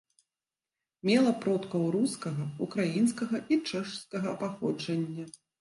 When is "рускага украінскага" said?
1.97-3.45